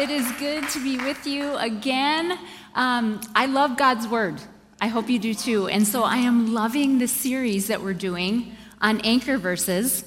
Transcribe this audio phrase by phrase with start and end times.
[0.00, 2.38] It is good to be with you again.
[2.74, 4.40] Um, I love God's Word.
[4.80, 5.68] I hope you do too.
[5.68, 10.06] And so I am loving the series that we're doing on anchor verses.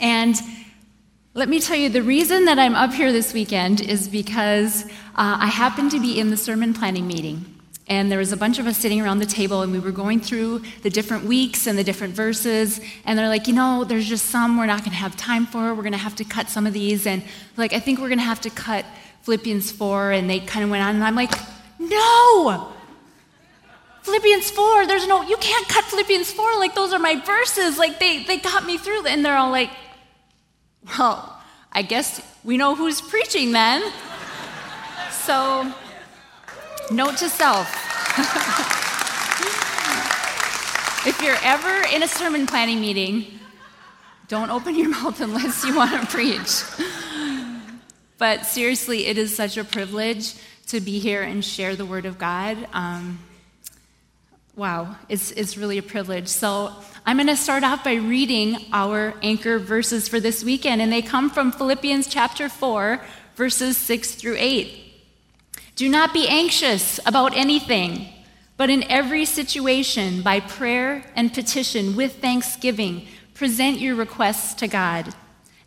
[0.00, 0.34] And
[1.34, 5.36] let me tell you, the reason that I'm up here this weekend is because uh,
[5.40, 7.44] I happened to be in the sermon planning meeting.
[7.88, 10.20] And there was a bunch of us sitting around the table, and we were going
[10.20, 12.80] through the different weeks and the different verses.
[13.04, 15.74] And they're like, you know, there's just some we're not going to have time for.
[15.74, 17.06] We're going to have to cut some of these.
[17.06, 17.22] And
[17.58, 18.86] like, I think we're going to have to cut
[19.22, 20.12] Philippians 4.
[20.12, 20.96] And they kind of went on.
[20.96, 21.32] And I'm like,
[21.78, 22.68] no!
[24.02, 26.58] Philippians 4, there's no, you can't cut Philippians 4.
[26.58, 27.78] Like, those are my verses.
[27.78, 29.06] Like, they, they got me through.
[29.06, 29.70] And they're all like,
[30.98, 31.40] well,
[31.72, 33.82] I guess we know who's preaching then.
[35.10, 35.72] So
[36.92, 37.68] Note to self.
[41.06, 43.38] if you're ever in a sermon planning meeting,
[44.28, 46.62] don't open your mouth unless you want to preach.
[48.22, 50.34] But seriously, it is such a privilege
[50.68, 52.56] to be here and share the Word of God.
[52.72, 53.18] Um,
[54.54, 56.28] wow, it's, it's really a privilege.
[56.28, 56.70] So
[57.04, 61.02] I'm going to start off by reading our anchor verses for this weekend, and they
[61.02, 63.00] come from Philippians chapter 4,
[63.34, 64.70] verses 6 through 8.
[65.74, 68.06] Do not be anxious about anything,
[68.56, 75.12] but in every situation, by prayer and petition with thanksgiving, present your requests to God.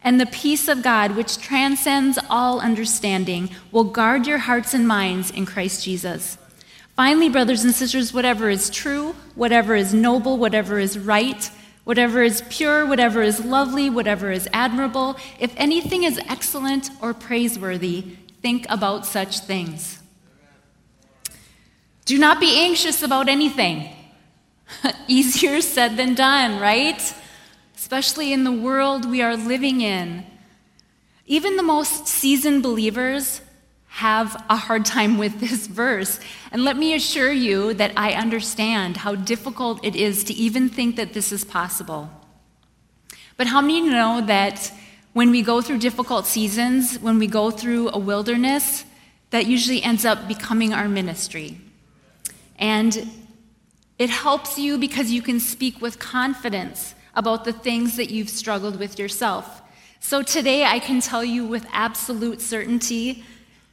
[0.05, 5.31] And the peace of God, which transcends all understanding, will guard your hearts and minds
[5.31, 6.37] in Christ Jesus.
[6.95, 11.49] Finally, brothers and sisters, whatever is true, whatever is noble, whatever is right,
[11.85, 18.15] whatever is pure, whatever is lovely, whatever is admirable, if anything is excellent or praiseworthy,
[18.43, 20.03] think about such things.
[22.05, 23.89] Do not be anxious about anything.
[25.07, 27.01] Easier said than done, right?
[27.85, 30.25] Especially in the world we are living in.
[31.27, 33.41] Even the most seasoned believers
[34.01, 36.19] have a hard time with this verse.
[36.51, 40.95] And let me assure you that I understand how difficult it is to even think
[40.95, 42.09] that this is possible.
[43.37, 44.71] But how many know that
[45.13, 48.83] when we go through difficult seasons, when we go through a wilderness,
[49.29, 51.59] that usually ends up becoming our ministry.
[52.57, 53.07] And
[53.99, 58.77] it helps you because you can speak with confidence about the things that you've struggled
[58.79, 59.61] with yourself.
[59.99, 63.23] So today I can tell you with absolute certainty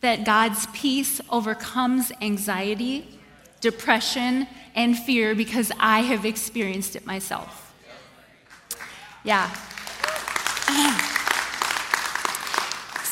[0.00, 3.18] that God's peace overcomes anxiety,
[3.60, 7.74] depression, and fear because I have experienced it myself.
[9.24, 9.50] Yeah.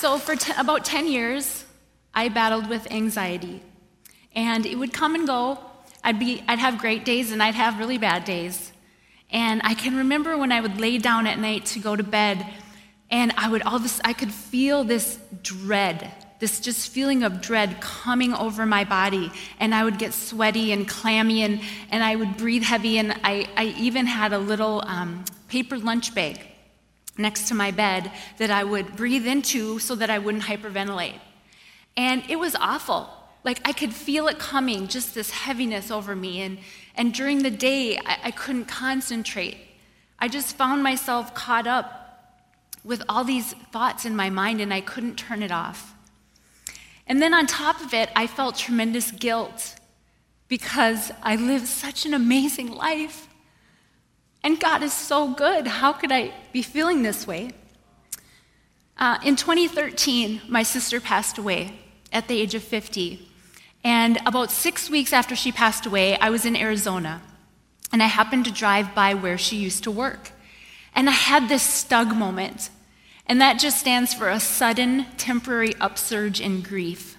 [0.01, 1.67] So, for t- about 10 years,
[2.15, 3.61] I battled with anxiety.
[4.35, 5.59] And it would come and go.
[6.03, 8.73] I'd, be, I'd have great days and I'd have really bad days.
[9.33, 12.45] And I can remember when I would lay down at night to go to bed,
[13.11, 17.81] and I would all this, I could feel this dread, this just feeling of dread
[17.81, 19.31] coming over my body.
[19.59, 21.61] And I would get sweaty and clammy, and,
[21.91, 22.99] and I would breathe heavy.
[22.99, 26.41] And I, I even had a little um, paper lunch bag
[27.19, 31.19] next to my bed that I would breathe into so that I wouldn't hyperventilate.
[31.97, 33.11] And it was awful.
[33.45, 36.41] Like I could feel it coming, just this heaviness over me.
[36.43, 36.59] And,
[37.01, 39.57] and during the day, I, I couldn't concentrate.
[40.19, 42.37] I just found myself caught up
[42.85, 45.95] with all these thoughts in my mind, and I couldn't turn it off.
[47.07, 49.77] And then on top of it, I felt tremendous guilt
[50.47, 53.29] because I lived such an amazing life.
[54.45, 55.69] And God is so good.
[55.69, 57.53] How could I be feeling this way?
[58.99, 61.81] Uh, in 2013, my sister passed away
[62.13, 63.30] at the age of 50.
[63.83, 67.23] And about six weeks after she passed away, I was in Arizona.
[67.93, 70.33] And I happened to drive by where she used to work.
[70.95, 72.71] And I had this stug moment.
[73.27, 77.17] And that just stands for a sudden, temporary upsurge in grief.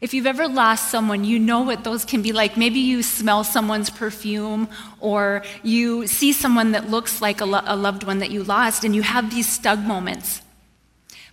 [0.00, 2.58] If you've ever lost someone, you know what those can be like.
[2.58, 4.68] Maybe you smell someone's perfume,
[5.00, 8.84] or you see someone that looks like a, lo- a loved one that you lost,
[8.84, 10.42] and you have these stug moments.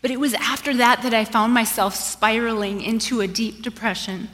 [0.02, 4.30] But it was after that that I found myself spiraling into a deep depression.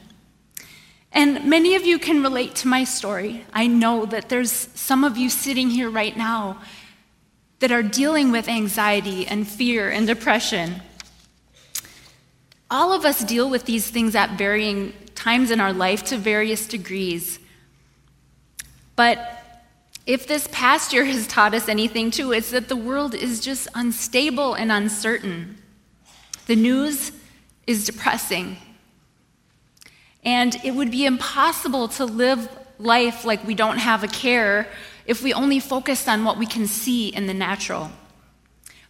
[1.17, 3.43] And many of you can relate to my story.
[3.51, 6.61] I know that there's some of you sitting here right now
[7.57, 10.79] that are dealing with anxiety and fear and depression.
[12.69, 16.67] All of us deal with these things at varying times in our life to various
[16.67, 17.39] degrees.
[18.95, 19.63] But
[20.05, 23.67] if this past year has taught us anything too, it's that the world is just
[23.73, 25.57] unstable and uncertain.
[26.45, 27.11] The news
[27.65, 28.57] is depressing.
[30.23, 32.49] And it would be impossible to live
[32.79, 34.67] life like we don't have a care
[35.05, 37.91] if we only focused on what we can see in the natural.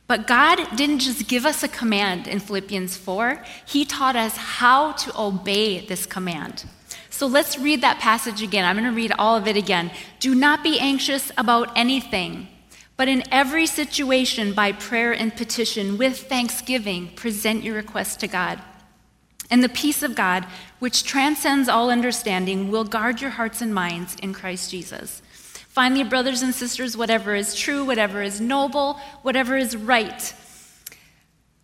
[0.07, 4.93] But God didn't just give us a command in Philippians 4, He taught us how
[4.93, 6.65] to obey this command.
[7.09, 8.63] So let's read that passage again.
[8.63, 9.91] I'm going to read all of it again.
[10.19, 12.47] Do not be anxious about anything,
[12.95, 18.61] but in every situation, by prayer and petition, with thanksgiving, present your requests to God.
[19.49, 20.45] And the peace of God,
[20.79, 25.21] which transcends all understanding, will guard your hearts and minds in Christ Jesus.
[25.67, 30.33] Finally, brothers and sisters, whatever is true, whatever is noble, whatever is right,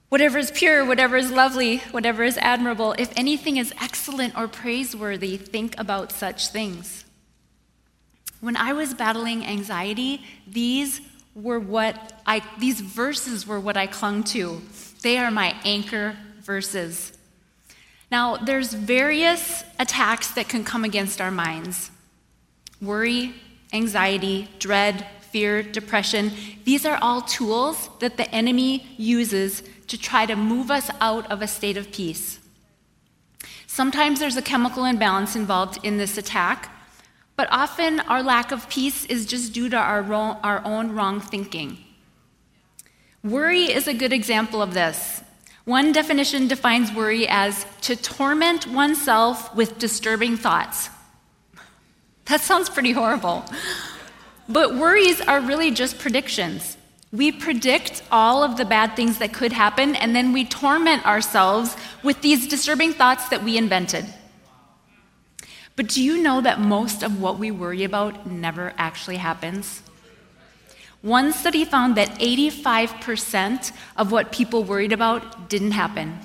[0.10, 5.36] whatever is pure, whatever is lovely, whatever is admirable, if anything is excellent or praiseworthy,
[5.38, 7.04] think about such things.
[8.40, 11.02] When I was battling anxiety, these
[11.34, 14.62] were what I these verses were what I clung to.
[15.02, 17.18] They are my anchor verses.
[18.14, 21.90] Now, there's various attacks that can come against our minds.
[22.80, 23.34] Worry,
[23.74, 26.32] anxiety, dread, fear, depression,
[26.64, 31.42] these are all tools that the enemy uses to try to move us out of
[31.42, 32.38] a state of peace.
[33.66, 36.70] Sometimes there's a chemical imbalance involved in this attack,
[37.36, 41.20] but often our lack of peace is just due to our, wrong, our own wrong
[41.20, 41.80] thinking.
[43.24, 45.23] Worry is a good example of this.
[45.66, 50.90] One definition defines worry as to torment oneself with disturbing thoughts.
[52.26, 53.46] That sounds pretty horrible.
[54.50, 56.76] But worries are really just predictions.
[57.14, 61.78] We predict all of the bad things that could happen, and then we torment ourselves
[62.02, 64.06] with these disturbing thoughts that we invented.
[65.76, 69.82] But do you know that most of what we worry about never actually happens?
[71.04, 76.18] One study found that 85% of what people worried about didn't happen.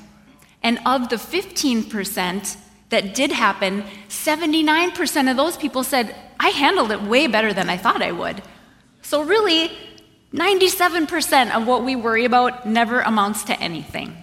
[0.62, 2.56] And of the 15%,
[2.90, 7.76] that did happen, 79% of those people said, I handled it way better than I
[7.76, 8.40] thought I would.
[9.02, 9.72] So, really,
[10.32, 14.16] 97% of what we worry about never amounts to anything.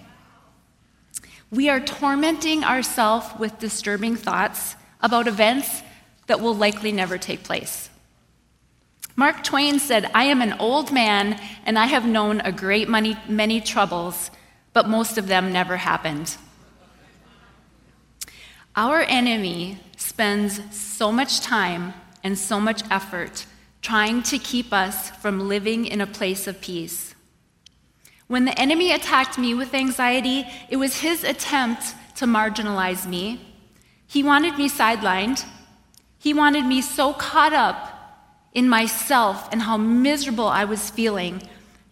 [1.50, 5.82] We are tormenting ourselves with disturbing thoughts about events
[6.26, 7.90] that will likely never take place.
[9.18, 13.16] Mark Twain said, I am an old man and I have known a great many,
[13.26, 14.30] many troubles,
[14.74, 16.36] but most of them never happened.
[18.76, 23.46] Our enemy spends so much time and so much effort
[23.80, 27.14] trying to keep us from living in a place of peace.
[28.26, 33.40] When the enemy attacked me with anxiety, it was his attempt to marginalize me.
[34.06, 35.46] He wanted me sidelined.
[36.18, 37.95] He wanted me so caught up
[38.56, 41.42] in myself and how miserable I was feeling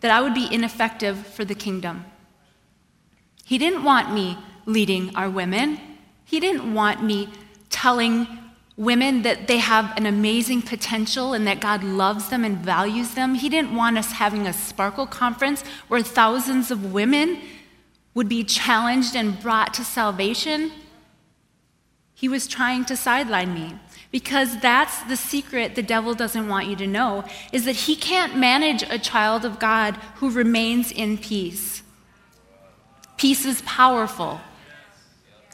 [0.01, 2.07] that I would be ineffective for the kingdom.
[3.45, 5.79] He didn't want me leading our women.
[6.25, 7.29] He didn't want me
[7.69, 8.27] telling
[8.79, 13.35] women that they have an amazing potential and that God loves them and values them.
[13.35, 17.41] He didn't want us having a sparkle conference where thousands of women
[18.15, 20.73] would be challenged and brought to salvation.
[22.15, 23.79] He was trying to sideline me
[24.15, 28.37] because that's the secret the devil doesn't want you to know is that he can't
[28.37, 31.83] manage a child of God who remains in peace.
[33.17, 34.41] Peace is powerful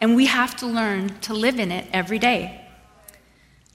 [0.02, 2.60] and we have to learn to live in it every day.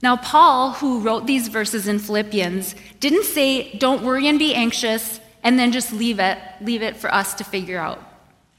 [0.02, 5.18] Now, Paul, who wrote these verses in Philippians, didn't say, don't worry and be anxious,
[5.42, 8.00] and then just leave it, leave it for us to figure out.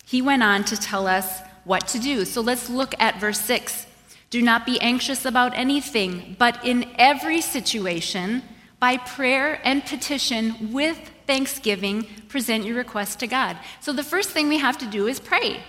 [0.05, 2.25] He went on to tell us what to do.
[2.25, 3.87] So let's look at verse 6.
[4.29, 8.43] Do not be anxious about anything, but in every situation,
[8.79, 13.57] by prayer and petition with thanksgiving, present your request to God.
[13.79, 15.62] So the first thing we have to do is pray.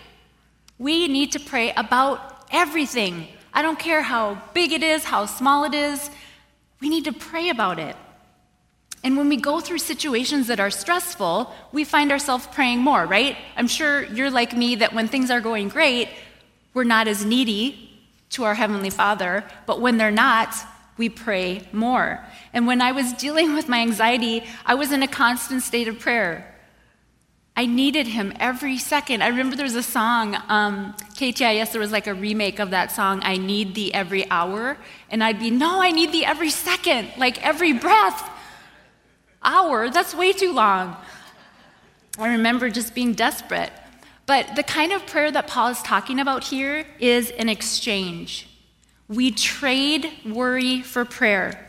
[0.79, 3.29] We need to pray about everything.
[3.53, 6.11] I don't care how big it is, how small it is.
[6.81, 7.97] We need to pray about it.
[9.05, 13.37] And when we go through situations that are stressful, we find ourselves praying more, right?
[13.57, 16.09] I'm sure you're like me that when things are going great,
[16.75, 17.88] we're not as needy
[18.30, 20.54] to our Heavenly Father, but when they're not,
[20.97, 22.25] we pray more.
[22.52, 25.99] And when I was dealing with my anxiety, I was in a constant state of
[25.99, 26.54] prayer.
[27.56, 29.23] I needed him every second.
[29.23, 32.92] I remember there was a song, um, KTIS, there was like a remake of that
[32.92, 34.76] song, I Need Thee Every Hour.
[35.11, 38.30] And I'd be, no, I need thee every second, like every breath.
[39.42, 40.97] Hour, that's way too long.
[42.18, 43.73] I remember just being desperate.
[44.28, 48.47] But the kind of prayer that Paul is talking about here is an exchange.
[49.08, 51.66] We trade worry for prayer.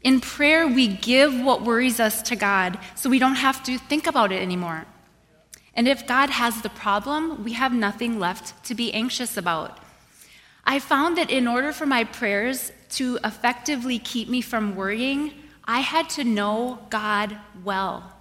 [0.00, 4.06] In prayer, we give what worries us to God so we don't have to think
[4.06, 4.86] about it anymore.
[5.74, 9.76] And if God has the problem, we have nothing left to be anxious about.
[10.64, 15.32] I found that in order for my prayers to effectively keep me from worrying,
[15.64, 18.15] I had to know God well.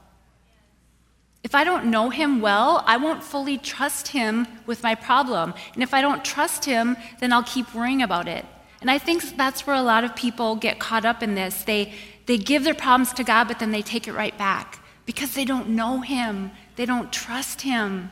[1.46, 5.54] If I don't know Him well, I won't fully trust Him with my problem.
[5.76, 8.44] And if I don't trust Him, then I'll keep worrying about it.
[8.82, 11.62] And I think that's where a lot of people get caught up in this.
[11.62, 11.94] They,
[12.26, 15.46] they give their problems to God, but then they take it right back because they
[15.46, 18.10] don't know Him, they don't trust Him.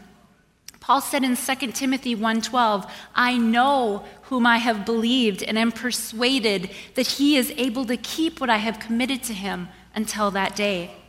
[0.80, 6.70] Paul said in 2 Timothy 1:12, "I know whom I have believed and am persuaded
[6.94, 11.03] that he is able to keep what I have committed to him until that day."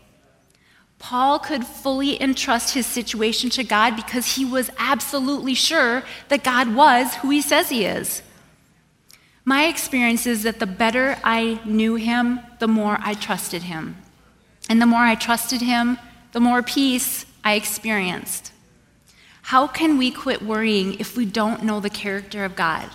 [1.04, 6.75] Paul could fully entrust his situation to God because he was absolutely sure that God
[6.75, 8.23] was who he says he is.
[9.44, 13.99] My experience is that the better I knew him, the more I trusted him.
[14.70, 15.99] And the more I trusted him,
[16.32, 18.50] the more peace I experienced.
[19.42, 22.88] How can we quit worrying if we don't know the character of God?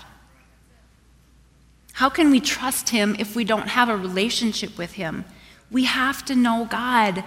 [1.93, 5.25] How can we trust him if we don't have a relationship with him?
[5.69, 7.23] We have to know God.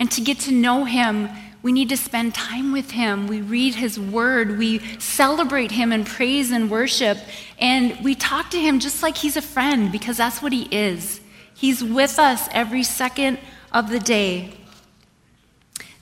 [0.00, 1.28] And to get to know Him,
[1.62, 3.26] we need to spend time with Him.
[3.26, 4.58] We read His Word.
[4.58, 7.18] We celebrate Him in praise and worship.
[7.58, 11.20] And we talk to Him just like He's a friend because that's what He is.
[11.54, 13.38] He's with us every second
[13.72, 14.54] of the day.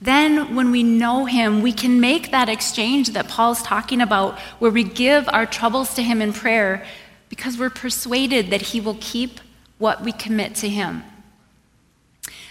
[0.01, 4.71] Then, when we know Him, we can make that exchange that Paul's talking about, where
[4.71, 6.87] we give our troubles to Him in prayer
[7.29, 9.41] because we're persuaded that He will keep
[9.79, 11.03] what we commit to Him.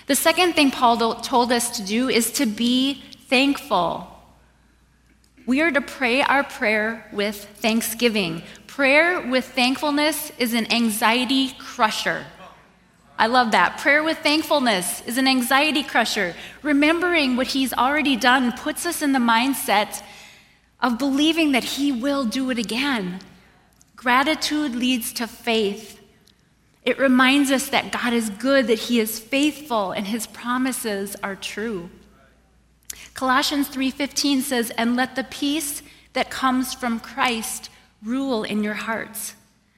[0.08, 4.08] The second thing Paul told us to do is to be thankful.
[5.46, 8.42] We are to pray our prayer with thanksgiving.
[8.68, 12.26] Prayer with thankfulness is an anxiety crusher.
[13.20, 13.80] I love that.
[13.80, 16.36] Prayer with thankfulness is an anxiety crusher.
[16.64, 20.02] Remembering what he's already done puts us in the mindset
[20.80, 23.20] of believing that he will do it again.
[23.96, 25.97] Gratitude leads to faith.
[26.88, 31.36] It reminds us that God is good, that He is faithful, and His promises are
[31.36, 31.90] true.
[33.14, 35.82] Colossians 3:15 says, "And let the peace
[36.14, 37.70] that comes from Christ
[38.02, 39.36] rule in your hearts.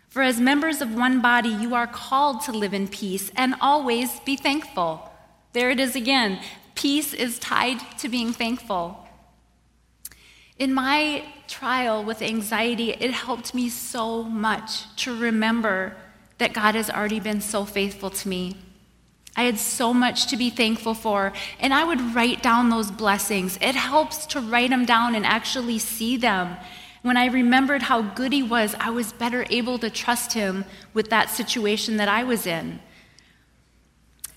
[0.08, 4.20] For as members of one body, you are called to live in peace and always
[4.20, 5.12] be thankful."
[5.54, 6.40] There it is again.
[6.76, 9.08] Peace is tied to being thankful.
[10.60, 15.98] In my trial with anxiety, it helped me so much to remember
[16.40, 18.58] that God has already been so faithful to me.
[19.36, 23.58] I had so much to be thankful for, and I would write down those blessings.
[23.62, 26.58] It helps to write them down and actually see them.
[27.04, 31.10] When I remembered how good He was, I was better able to trust Him with
[31.10, 32.80] that situation that I was in.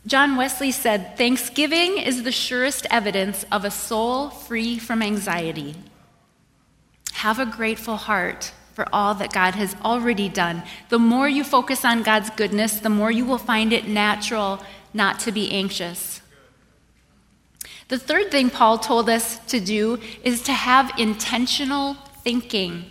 [0.06, 5.76] John Wesley said, Thanksgiving is the surest evidence of a soul free from anxiety.
[7.14, 10.62] Have a grateful heart for all that God has already done.
[10.88, 14.62] The more you focus on God's goodness, the more you will find it natural
[14.94, 16.20] not to be anxious.
[17.88, 22.86] The third thing Paul told us to do is to have intentional thinking.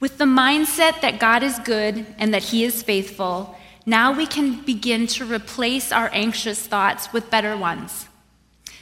[0.00, 4.62] With the mindset that God is good and that He is faithful, now we can
[4.62, 8.06] begin to replace our anxious thoughts with better ones.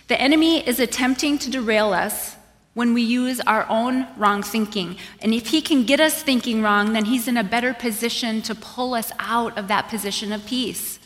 [0.09, 2.36] The enemy is attempting to derail us
[2.77, 4.99] when we use our own wrong thinking.
[5.23, 8.55] And if he can get us thinking wrong, then he's in a better position to
[8.55, 10.99] pull us out of that position of peace.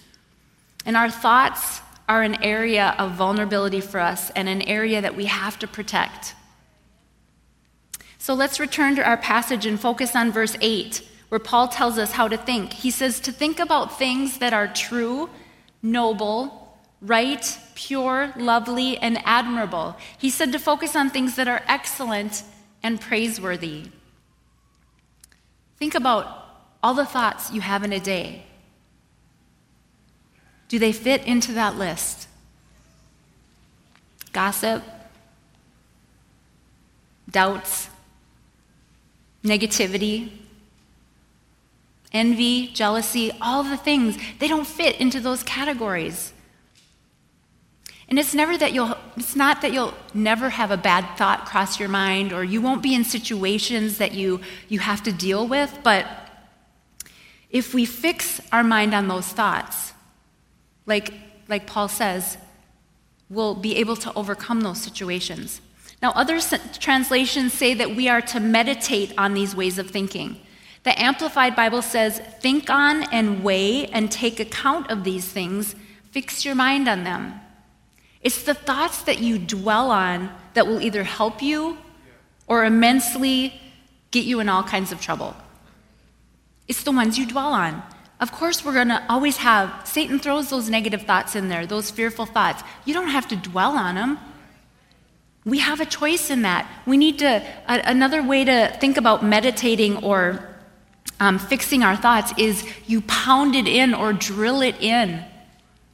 [0.84, 5.26] And our thoughts are an area of vulnerability for us and an area that we
[5.26, 6.34] have to protect.
[8.18, 12.10] So let's return to our passage and focus on verse 8, where Paul tells us
[12.10, 12.72] how to think.
[12.72, 15.30] He says to think about things that are true,
[15.84, 16.59] noble,
[17.02, 19.96] right, pure, lovely, and admirable.
[20.18, 22.42] He said to focus on things that are excellent
[22.82, 23.86] and praiseworthy.
[25.78, 26.46] Think about
[26.82, 28.44] all the thoughts you have in a day.
[30.68, 32.28] Do they fit into that list?
[34.32, 34.84] Gossip,
[37.28, 37.88] doubts,
[39.42, 40.30] negativity,
[42.12, 46.32] envy, jealousy, all the things, they don't fit into those categories.
[48.10, 51.78] And it's never that you'll it's not that you'll never have a bad thought cross
[51.78, 55.78] your mind or you won't be in situations that you you have to deal with,
[55.84, 56.06] but
[57.50, 59.92] if we fix our mind on those thoughts,
[60.86, 61.14] like
[61.48, 62.36] like Paul says,
[63.28, 65.60] we'll be able to overcome those situations.
[66.02, 66.40] Now, other
[66.78, 70.40] translations say that we are to meditate on these ways of thinking.
[70.82, 75.74] The Amplified Bible says, Think on and weigh and take account of these things,
[76.10, 77.34] fix your mind on them.
[78.22, 81.78] It's the thoughts that you dwell on that will either help you
[82.46, 83.60] or immensely
[84.10, 85.36] get you in all kinds of trouble.
[86.68, 87.82] It's the ones you dwell on.
[88.20, 91.90] Of course, we're going to always have, Satan throws those negative thoughts in there, those
[91.90, 92.62] fearful thoughts.
[92.84, 94.18] You don't have to dwell on them.
[95.46, 96.70] We have a choice in that.
[96.86, 100.46] We need to, a, another way to think about meditating or
[101.18, 105.24] um, fixing our thoughts is you pound it in or drill it in.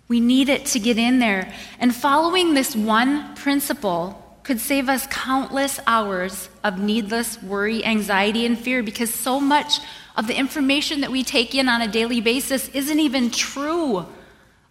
[0.09, 1.53] We need it to get in there.
[1.81, 8.57] And following this one principle could save us countless hours of needless worry, anxiety, and
[8.57, 9.81] fear because so much
[10.17, 14.07] of the information that we take in on a daily basis isn't even true,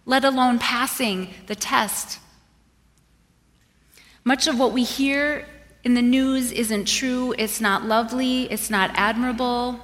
[0.06, 2.18] let alone passing the test.
[4.24, 5.46] Much of what we hear
[5.84, 9.78] in the news isn't true, it's not lovely, it's not admirable.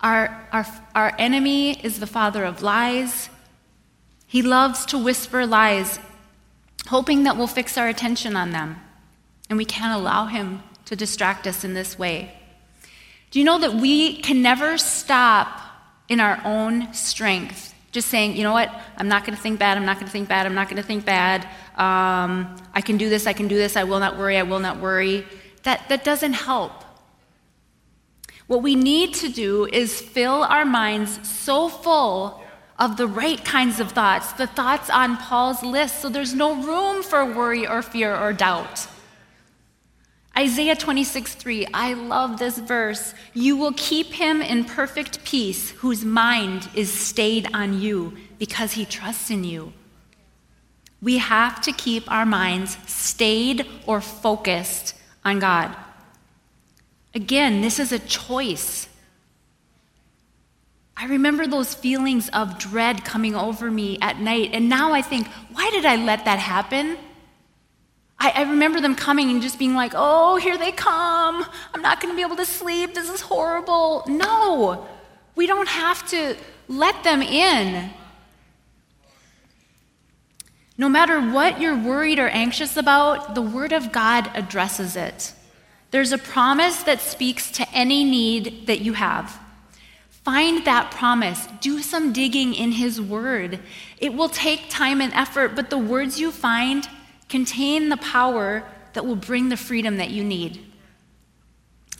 [0.00, 3.30] Our, our, our enemy is the father of lies.
[4.34, 6.00] He loves to whisper lies,
[6.88, 8.80] hoping that we'll fix our attention on them.
[9.48, 12.36] And we can't allow him to distract us in this way.
[13.30, 15.60] Do you know that we can never stop
[16.08, 17.76] in our own strength?
[17.92, 20.12] Just saying, you know what, I'm not going to think bad, I'm not going to
[20.12, 21.44] think bad, I'm not going to think bad.
[21.76, 24.58] Um, I can do this, I can do this, I will not worry, I will
[24.58, 25.24] not worry.
[25.62, 26.72] That, that doesn't help.
[28.48, 32.43] What we need to do is fill our minds so full
[32.78, 37.02] of the right kinds of thoughts, the thoughts on Paul's list, so there's no room
[37.02, 38.88] for worry or fear or doubt.
[40.36, 43.14] Isaiah 26, 3, I love this verse.
[43.34, 48.84] You will keep him in perfect peace, whose mind is stayed on you because he
[48.84, 49.72] trusts in you.
[51.00, 55.76] We have to keep our minds stayed or focused on God.
[57.14, 58.88] Again, this is a choice.
[60.96, 65.26] I remember those feelings of dread coming over me at night, and now I think,
[65.52, 66.96] why did I let that happen?
[68.18, 71.44] I, I remember them coming and just being like, oh, here they come.
[71.74, 72.94] I'm not going to be able to sleep.
[72.94, 74.04] This is horrible.
[74.06, 74.86] No,
[75.34, 76.36] we don't have to
[76.68, 77.90] let them in.
[80.78, 85.32] No matter what you're worried or anxious about, the Word of God addresses it.
[85.90, 89.40] There's a promise that speaks to any need that you have.
[90.24, 91.46] Find that promise.
[91.60, 93.60] Do some digging in His Word.
[93.98, 96.88] It will take time and effort, but the words you find
[97.28, 100.64] contain the power that will bring the freedom that you need.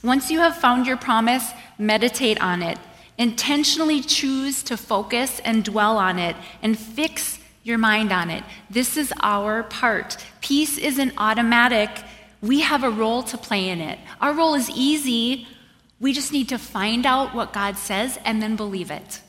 [0.02, 2.78] Once you have found your promise, meditate on it.
[3.18, 8.42] Intentionally choose to focus and dwell on it and fix your mind on it.
[8.70, 10.16] This is our part.
[10.40, 11.90] Peace isn't automatic.
[12.42, 13.98] We have a role to play in it.
[14.20, 15.46] Our role is easy.
[16.04, 19.22] We just need to find out what God says and then believe it.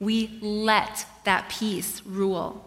[0.00, 2.66] We let that peace rule.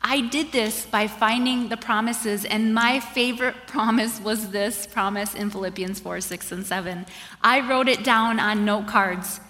[0.00, 5.50] I did this by finding the promises, and my favorite promise was this promise in
[5.50, 7.04] Philippians 4 6 and 7.
[7.42, 9.40] I wrote it down on note cards.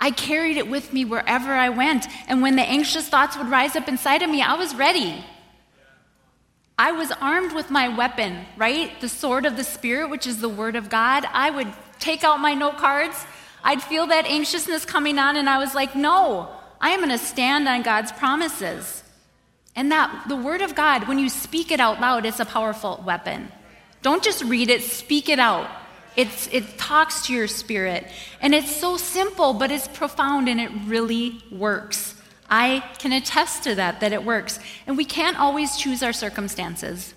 [0.00, 3.74] I carried it with me wherever I went, and when the anxious thoughts would rise
[3.74, 5.24] up inside of me, I was ready.
[6.78, 8.98] I was armed with my weapon, right?
[9.00, 11.26] The sword of the Spirit, which is the Word of God.
[11.32, 11.66] I would
[11.98, 13.26] take out my note cards.
[13.64, 16.48] I'd feel that anxiousness coming on, and I was like, no,
[16.80, 19.02] I am going to stand on God's promises.
[19.74, 23.02] And that the word of God, when you speak it out loud, it's a powerful
[23.04, 23.50] weapon.
[24.02, 25.68] Don't just read it, speak it out.
[26.16, 28.06] It's, it talks to your spirit.
[28.40, 32.14] And it's so simple, but it's profound and it really works.
[32.50, 34.58] I can attest to that, that it works.
[34.86, 37.14] And we can't always choose our circumstances,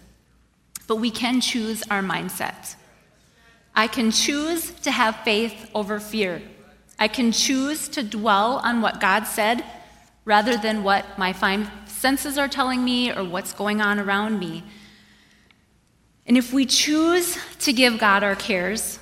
[0.88, 2.76] but we can choose our mindset.
[3.74, 6.41] I can choose to have faith over fear.
[7.00, 9.63] I can choose to dwell on what God said
[10.26, 14.63] rather than what my fine senses are telling me or what's going on around me.
[16.28, 19.00] And if we choose to give God our cares,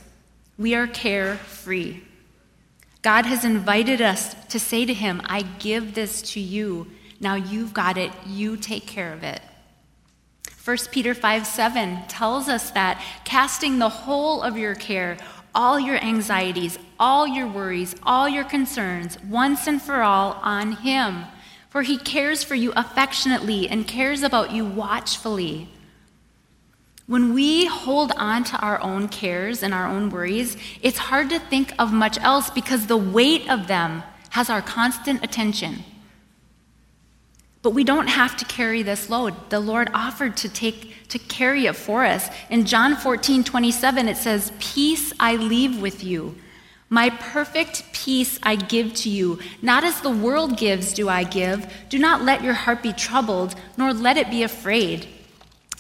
[0.58, 2.02] we are carefree.
[3.01, 6.88] God has invited us to say to Him, I give this to you.
[7.19, 9.41] Now you've got it, you take care of it.
[10.63, 15.17] 1 Peter 5 7 tells us that casting the whole of your care,
[15.55, 21.25] all your anxieties, all your worries, all your concerns, once and for all on Him
[21.69, 25.69] for he cares for you affectionately and cares about you watchfully.
[27.10, 31.39] When we hold on to our own cares and our own worries, it's hard to
[31.39, 35.84] think of much else because the weight of them has our constant attention.
[37.63, 39.34] But we don't have to carry this load.
[39.50, 42.30] The Lord offered to take to carry it for us.
[42.52, 46.36] In John 14, 27, it says, Peace I leave with you.
[46.89, 51.74] My perfect peace I give to you, not as the world gives do I give.
[51.89, 55.08] Do not let your heart be troubled, nor let it be afraid.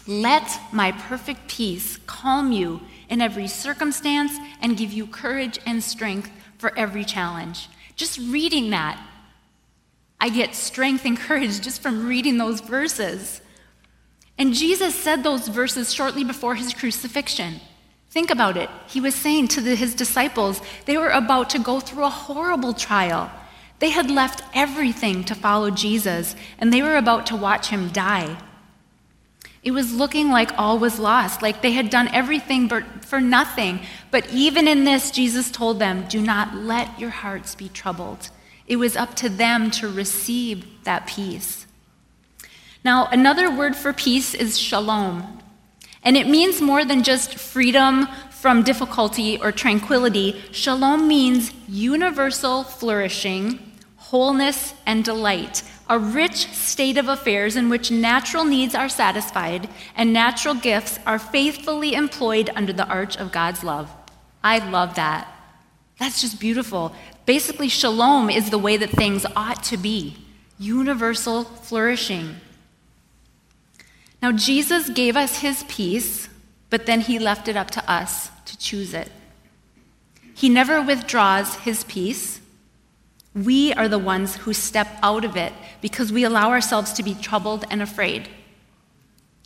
[0.09, 6.31] Let my perfect peace calm you in every circumstance and give you courage and strength
[6.57, 7.69] for every challenge.
[7.95, 8.99] Just reading that,
[10.19, 13.41] I get strength and courage just from reading those verses.
[14.35, 17.59] And Jesus said those verses shortly before his crucifixion.
[18.09, 18.71] Think about it.
[18.87, 22.73] He was saying to the, his disciples, they were about to go through a horrible
[22.73, 23.29] trial.
[23.77, 28.39] They had left everything to follow Jesus, and they were about to watch him die.
[29.69, 33.81] It was looking like all was lost, like they had done everything but for nothing.
[34.09, 38.31] But even in this, Jesus told them, Do not let your hearts be troubled.
[38.65, 41.67] It was up to them to receive that peace.
[42.83, 45.39] Now, another word for peace is shalom.
[46.01, 50.41] And it means more than just freedom from difficulty or tranquility.
[50.51, 53.59] Shalom means universal flourishing,
[53.97, 60.13] wholeness, and delight, a rich state of affairs in which natural needs are satisfied and
[60.13, 63.91] natural gifts are faithfully employed under the arch of God's love.
[64.43, 65.27] I love that.
[65.99, 66.93] That's just beautiful.
[67.25, 70.15] Basically, shalom is the way that things ought to be
[70.59, 72.35] universal flourishing.
[74.21, 76.29] Now, Jesus gave us his peace,
[76.69, 79.11] but then he left it up to us to choose it.
[80.33, 82.38] He never withdraws his peace.
[83.33, 87.13] We are the ones who step out of it because we allow ourselves to be
[87.13, 88.27] troubled and afraid.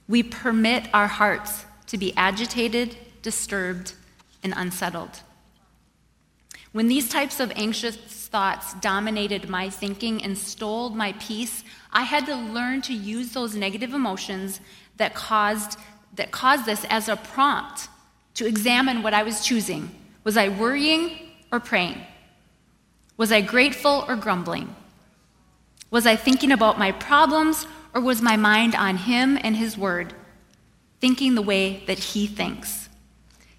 [0.08, 3.94] We permit our hearts to be agitated, disturbed,
[4.42, 5.22] and unsettled.
[6.72, 12.26] When these types of anxious thoughts dominated my thinking and stole my peace, I had
[12.26, 14.60] to learn to use those negative emotions
[14.98, 15.78] that caused,
[16.16, 17.90] that caused this as a prompt
[18.36, 19.92] to examine what I was choosing.
[20.24, 21.20] Was I worrying
[21.52, 22.02] or praying?
[23.16, 24.76] Was I grateful or grumbling?
[25.92, 30.14] Was I thinking about my problems or was my mind on Him and His Word,
[31.00, 32.90] thinking the way that He thinks?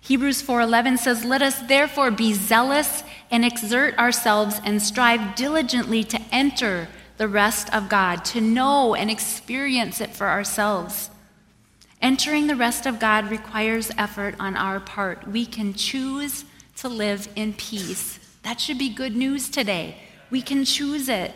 [0.00, 6.20] Hebrews 4:11 says, "Let us therefore be zealous and exert ourselves and strive diligently to
[6.32, 11.10] enter the rest of God, to know and experience it for ourselves."
[12.02, 15.26] Entering the rest of God requires effort on our part.
[15.26, 16.44] We can choose
[16.76, 18.18] to live in peace.
[18.44, 19.96] That should be good news today.
[20.30, 21.32] We can choose it.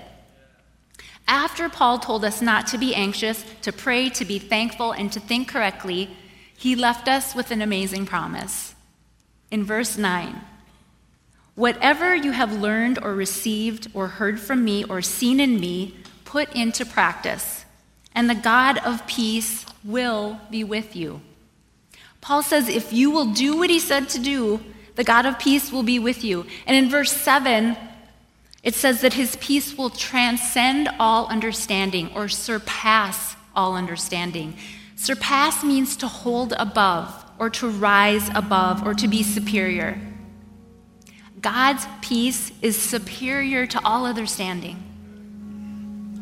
[1.27, 5.21] After Paul told us not to be anxious, to pray, to be thankful, and to
[5.21, 6.17] think correctly,
[6.57, 8.75] he left us with an amazing promise.
[9.51, 10.41] In verse 9,
[11.55, 16.55] whatever you have learned or received or heard from me or seen in me, put
[16.55, 17.65] into practice,
[18.15, 21.23] and the God of peace will be with you.
[22.21, 24.61] Paul says, if you will do what he said to do,
[24.99, 26.45] the God of peace will be with you.
[26.67, 27.77] And in verse 7,
[28.65, 34.57] it says that his peace will transcend all understanding or surpass all understanding.
[34.97, 40.01] Surpass means to hold above, or to rise above, or to be superior.
[41.41, 44.83] God's peace is superior to all understanding.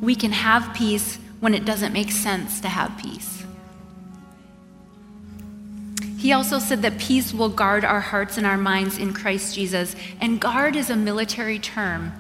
[0.02, 3.36] We can have peace when it doesn't make sense to have peace.
[6.26, 9.94] He also said that peace will guard our hearts and our minds in Christ Jesus.
[10.20, 12.12] And guard is a military term.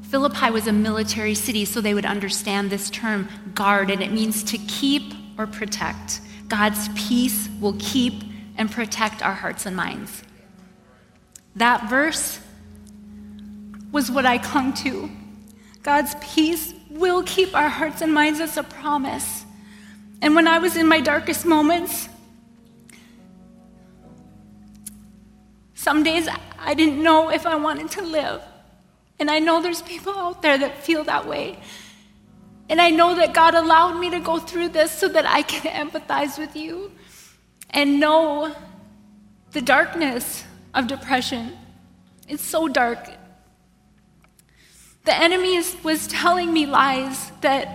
[0.00, 4.42] Philippi was a military city, so they would understand this term, guard, and it means
[4.44, 6.22] to keep or protect.
[6.48, 8.14] God's peace will keep
[8.56, 10.22] and protect our hearts and minds.
[11.54, 12.40] That verse
[13.92, 15.10] was what I clung to.
[15.82, 19.44] God's peace will keep our hearts and minds as a promise.
[20.22, 22.08] And when I was in my darkest moments,
[25.88, 28.42] some days I didn't know if I wanted to live.
[29.18, 31.58] And I know there's people out there that feel that way.
[32.68, 35.62] And I know that God allowed me to go through this so that I can
[35.84, 36.92] empathize with you
[37.70, 38.54] and know
[39.52, 41.56] the darkness of depression.
[42.28, 43.08] It's so dark.
[45.06, 47.66] The enemy was telling me lies that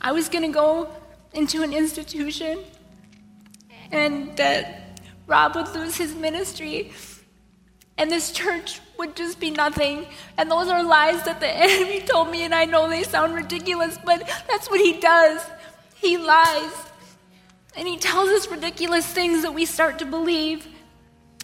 [0.00, 0.88] I was going to go
[1.34, 2.60] into an institution
[3.90, 4.81] and that
[5.32, 6.92] Rob would lose his ministry
[7.98, 10.06] and this church would just be nothing.
[10.36, 13.98] And those are lies that the enemy told me, and I know they sound ridiculous,
[14.04, 15.42] but that's what he does.
[15.94, 16.72] He lies.
[17.76, 20.66] And he tells us ridiculous things that we start to believe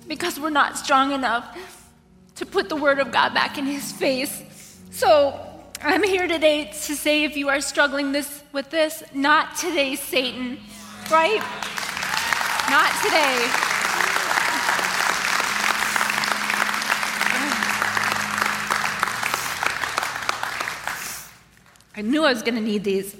[0.07, 1.57] because we're not strong enough
[2.35, 4.43] to put the word of God back in his face.
[4.91, 5.39] So
[5.81, 10.59] I'm here today to say if you are struggling this with this, not today, Satan,
[11.11, 11.41] right?
[12.71, 13.78] Not today.
[21.99, 23.13] I knew I was going to need these.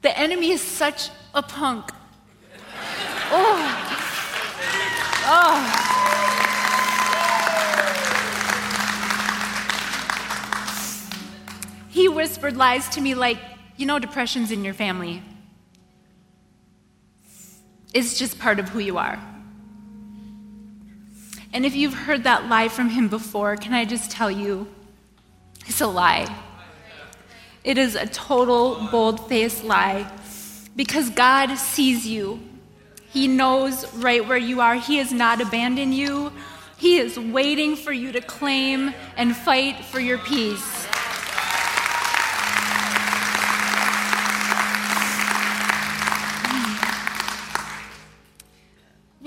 [0.00, 1.90] the enemy is such a punk.
[3.30, 3.90] Oh.
[5.26, 5.90] Oh.
[11.90, 13.36] He whispered lies to me like,
[13.76, 15.22] you know, depression's in your family.
[17.92, 19.22] It's just part of who you are.
[21.52, 24.73] And if you've heard that lie from him before, can I just tell you,
[25.66, 26.34] it's a lie.
[27.62, 30.10] It is a total bold faced lie
[30.76, 32.40] because God sees you.
[33.08, 34.74] He knows right where you are.
[34.74, 36.32] He has not abandoned you.
[36.76, 40.84] He is waiting for you to claim and fight for your peace.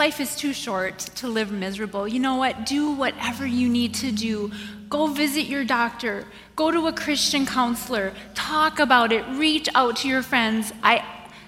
[0.07, 2.07] life is too short to live miserable.
[2.07, 2.65] You know what?
[2.65, 4.51] Do whatever you need to do.
[4.89, 6.25] Go visit your doctor.
[6.55, 8.13] Go to a Christian counselor.
[8.35, 9.25] Talk about it.
[9.31, 10.71] Reach out to your friends.
[10.81, 11.03] I,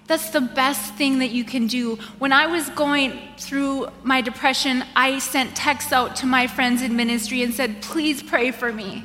[0.08, 1.96] that's the best thing that you can do.
[2.18, 6.96] When I was going through my depression, I sent texts out to my friends in
[6.96, 9.04] ministry and said, please pray for me.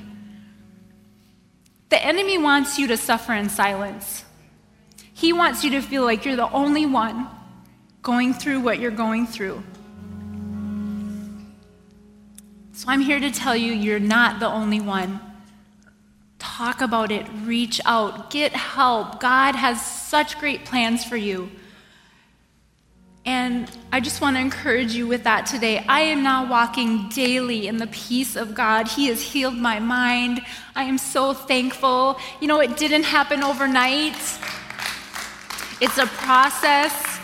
[1.90, 4.24] The enemy wants you to suffer in silence.
[5.12, 7.28] He wants you to feel like you're the only one
[8.02, 9.62] going through what you're going through.
[12.84, 15.18] So I'm here to tell you you're not the only one.
[16.38, 19.20] Talk about it, reach out, get help.
[19.20, 21.50] God has such great plans for you.
[23.24, 25.78] And I just want to encourage you with that today.
[25.88, 28.86] I am now walking daily in the peace of God.
[28.86, 30.42] He has healed my mind.
[30.76, 32.18] I am so thankful.
[32.42, 34.12] You know, it didn't happen overnight,
[35.80, 37.18] it's a process.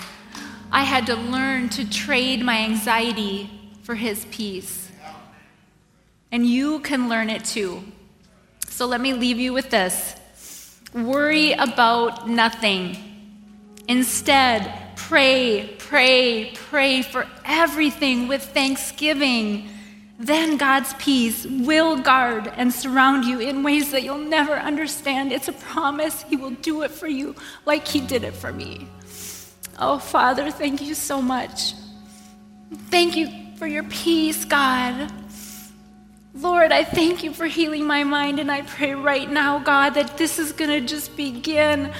[0.72, 3.50] I had to learn to trade my anxiety
[3.82, 4.79] for His peace.
[6.32, 7.82] And you can learn it too.
[8.68, 10.16] So let me leave you with this
[10.94, 12.96] worry about nothing.
[13.88, 19.68] Instead, pray, pray, pray for everything with thanksgiving.
[20.18, 25.32] Then God's peace will guard and surround you in ways that you'll never understand.
[25.32, 26.22] It's a promise.
[26.22, 27.34] He will do it for you
[27.66, 28.86] like He did it for me.
[29.78, 31.74] Oh, Father, thank you so much.
[32.90, 35.10] Thank you for your peace, God.
[36.34, 40.16] Lord, I thank you for healing my mind, and I pray right now, God, that
[40.16, 41.92] this is going to just begin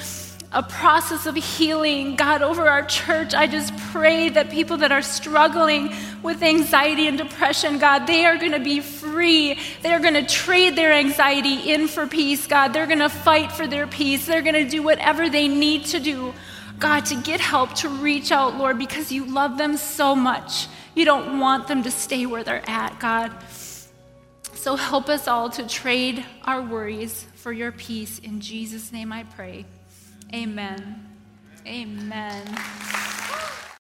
[0.52, 3.34] a process of healing, God, over our church.
[3.34, 8.36] I just pray that people that are struggling with anxiety and depression, God, they are
[8.36, 9.58] going to be free.
[9.82, 12.72] They're going to trade their anxiety in for peace, God.
[12.72, 14.26] They're going to fight for their peace.
[14.26, 16.34] They're going to do whatever they need to do
[16.80, 20.66] God, to get help, to reach out, Lord, because you love them so much.
[20.94, 23.30] You don't want them to stay where they're at, God.
[24.60, 28.18] So help us all to trade our worries for your peace.
[28.18, 29.64] In Jesus' name I pray.
[30.34, 31.08] Amen.
[31.66, 32.44] Amen.